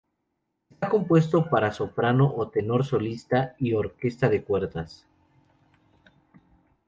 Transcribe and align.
Está 0.71 0.89
compuesto 0.89 1.47
para 1.47 1.71
soprano 1.71 2.33
o 2.35 2.49
tenor 2.49 2.83
solista 2.83 3.53
y 3.59 3.75
orquesta 3.75 4.29
de 4.29 4.43
cuerdas. 4.43 5.05